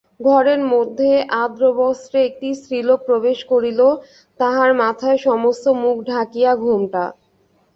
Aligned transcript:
ঘরের 0.25 0.61
মধ্যে 0.73 1.11
আর্দ্রবস্ত্রে 1.41 2.19
একটি 2.29 2.47
স্ত্রীলোক 2.55 2.99
প্রবেশ 3.07 3.39
করিল, 3.51 3.79
তাহার 4.39 4.71
মাথায় 4.81 5.19
সমস্ত 5.27 5.65
মুখ 5.81 5.95
ঢাকিয়া 6.09 6.51
ঘোমটা। 6.63 7.03